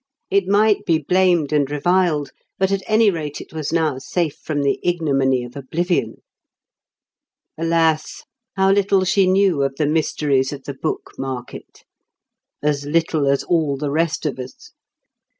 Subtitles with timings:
[0.31, 4.63] It might be blamed and reviled, but at any rate it was now safe from
[4.63, 6.23] the ignominy of oblivion.
[7.55, 8.23] Alas,
[8.55, 11.83] how little she knew of the mysteries of the book market!
[12.63, 14.71] As little as all the rest of us.